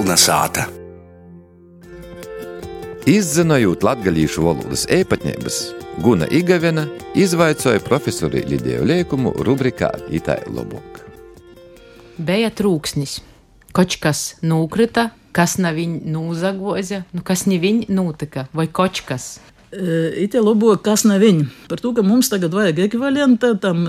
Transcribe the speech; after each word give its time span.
Kolna 0.00 0.14
sāta. 0.16 0.62
Izzinojot 3.04 3.82
latgalīšu 3.84 4.46
valodas 4.46 4.86
ēpatņības, 4.88 5.58
Guna 6.00 6.24
Igavena 6.32 6.86
izvaicoja 7.20 7.82
profesori 7.84 8.40
Lidiju 8.48 8.86
Liekumu 8.88 9.34
rubrikā 9.44 9.90
Itai 10.08 10.38
Lobok. 10.48 11.02
Bija 12.16 12.48
trūksnis. 12.48 13.18
Kočkas 13.76 14.22
nukrita, 14.40 15.10
kas 15.36 15.58
nav 15.60 15.76
viņa 15.76 16.00
nūzagoza, 16.14 17.02
nu 17.12 17.20
kas 17.20 17.44
ne 17.44 17.60
viņa 17.60 17.92
notika, 17.92 18.46
vai 18.56 18.70
kočkas. 18.72 19.28
Ite 19.68 20.40
labo, 20.40 20.72
kas 20.80 21.04
nav 21.04 21.20
viņa. 21.26 21.44
Par 21.68 21.84
to, 21.84 21.92
ka 21.92 22.06
mums 22.08 22.32
tagad 22.32 22.56
vajag 22.56 22.86
ekvivalenta 22.86 23.52
tam 23.60 23.84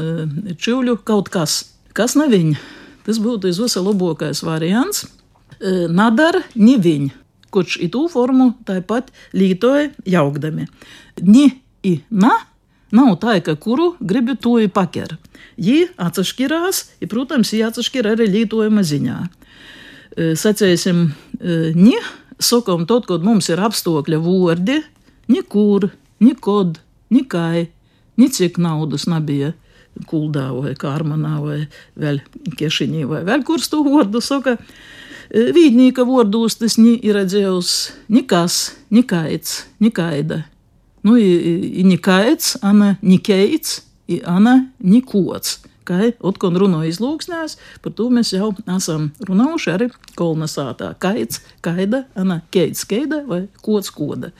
čūļu 0.59 0.99
kaut 1.07 1.31
kas. 1.31 1.61
Kas 1.95 2.19
nav 2.19 2.35
viņa? 2.35 2.59
Tas 3.07 3.23
būtu 3.23 3.55
izvisa 3.55 3.79
labākais 3.87 4.43
variants. 4.43 5.07
Nadara 5.91 6.41
ne 6.55 6.77
viņa, 6.81 7.11
kurš 7.53 7.77
itū 7.85 8.07
formu 8.11 8.53
tāpat 8.65 9.11
lietoja 9.37 9.91
jaukdami. 10.09 10.67
Ni 11.21 11.49
i 11.83 11.99
na 12.09 12.31
nav 12.91 13.15
tā, 13.21 13.37
ka 13.43 13.55
kuru 13.55 13.93
gribi 13.99 14.35
to 14.39 14.57
i 14.61 14.67
pakera. 14.71 15.17
Ji 15.61 15.87
atsašķirās, 16.01 16.83
ja, 17.01 17.09
protams, 17.11 17.53
ji 17.53 17.63
atsašķira 17.67 18.15
arī 18.15 18.27
lietojuma 18.31 18.83
ziņā. 18.87 19.17
Sacēsim, 20.39 21.05
ni, 21.77 21.95
sakam, 22.41 22.85
tad, 22.89 23.07
kad 23.07 23.23
mums 23.23 23.47
ir 23.51 23.61
apstākļa 23.63 24.19
vārdi, 24.23 24.81
nekur, 25.31 25.91
nekod, 26.23 26.81
nekai, 27.13 27.69
necik 28.19 28.59
naudas 28.61 29.07
nebija. 29.11 29.53
Kuldā 30.07 30.45
vai 30.55 30.71
Kārmanā 30.79 31.33
vai 31.43 31.57
vēl 31.99 32.21
Kešiņī 32.55 33.01
vai 33.09 33.25
vēl 33.27 33.41
kur 33.43 33.59
to 33.59 33.81
vārdu 33.83 34.21
saka. 34.23 34.55
Vīdnīka 35.31 36.03
vārdos 36.03 36.57
tas 36.59 36.75
ni 36.75 36.97
ir 37.07 37.15
redzējis 37.15 37.75
nekas, 38.11 38.57
nekaits, 38.91 39.61
nekaida. 39.79 40.41
Nu, 41.07 41.15
i 41.15 41.85
nekaits, 41.87 42.57
ana 42.61 42.97
nikeits, 43.01 43.79
i 44.11 44.19
ana 44.27 44.57
nikots 44.83 45.61
kā 45.87 46.11
Otkon 46.25 46.57
runāja 46.59 46.91
izlūksnēs, 46.91 47.57
par 47.83 47.93
to 47.97 48.07
mēs 48.13 48.33
jau 48.33 48.51
esam 48.69 49.09
runājuši 49.27 49.71
arī 49.73 49.87
kolonizātā. 50.19 50.91
Kaits, 51.01 51.41
kaida, 51.65 52.03
ana, 52.17 52.41
keits, 52.53 52.83
keida 52.89 53.21
vai 53.27 53.43
kods, 53.65 53.91
koda. 53.93 54.31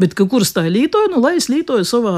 Bet, 0.00 0.16
kuras 0.18 0.52
tā 0.56 0.66
lītoja, 0.68 1.10
nu, 1.12 1.22
lai 1.24 1.36
es 1.38 1.48
lītoju 1.50 1.86
savā 1.88 2.14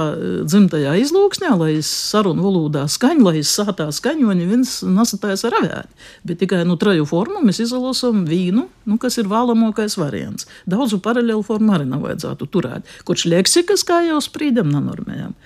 dzimtajā 0.49 0.97
izlūksnē, 1.05 1.53
lai 1.61 1.73
es 1.79 1.91
sarunu 1.91 2.45
valodā 2.47 2.87
skaņu, 2.91 3.27
lai 3.29 3.41
es 3.43 3.53
sātā 3.57 3.89
skaņoņi, 3.95 4.49
viens 4.51 4.77
nesatājas 4.87 5.47
ar 5.49 5.59
avēt. 5.61 5.99
Bet 6.27 6.41
tikai, 6.43 6.63
nu, 6.69 6.79
traju 6.81 7.09
formu 7.09 7.45
mēs 7.47 7.63
izolosam 7.65 8.25
vīnu, 8.29 8.67
nu, 8.89 9.01
kas 9.01 9.21
ir 9.21 9.31
vēlamākais 9.31 9.99
variants. 10.01 10.49
Daudzu 10.71 11.01
paralēlu 11.05 11.45
formu 11.47 11.77
arī 11.77 11.89
nav 11.89 12.05
vajadzētu 12.07 12.49
turēt, 12.53 12.89
kurš 13.09 13.29
leksikas, 13.31 13.85
kā 13.87 14.03
jau 14.09 14.21
sprīdam, 14.25 14.71
nenormējam. 14.73 15.37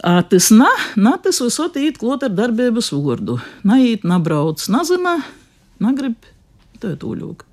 Tas 0.00 0.48
na, 0.54 0.70
na, 0.96 1.18
tas 1.20 1.42
visot 1.44 1.76
īt 1.76 1.98
klot 2.00 2.24
ar 2.24 2.32
darbības 2.32 2.88
vārdu. 2.94 3.36
Nait, 3.68 4.06
nabrauc, 4.08 4.62
nazina, 4.72 5.18
nagrib, 5.82 6.16
tūļūk. 6.80 7.44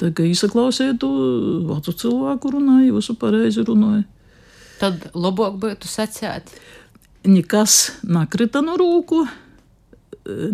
Tā 0.00 0.08
kā 0.16 0.24
izsaklausiet 0.24 1.02
to 1.02 1.10
vecu 1.68 1.92
cilvēku 2.00 2.54
runāju, 2.54 2.96
visu 2.96 3.16
pareizi 3.20 3.64
runāju. 3.68 4.06
Tad 4.80 5.10
labāk 5.12 5.60
būtu 5.62 5.90
sacēt. 5.90 6.48
Nekas 7.28 7.92
nakrita 8.02 8.64
no 8.64 8.78
rūku, 8.80 9.20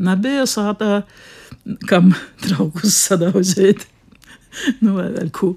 nebija 0.03 0.43
sātā, 0.51 1.05
kam 1.89 2.11
draugus 2.43 2.99
sadauzēt. 3.07 3.87
nu, 4.83 4.99
vai 4.99 5.09
vēl 5.15 5.31
ko. 5.33 5.55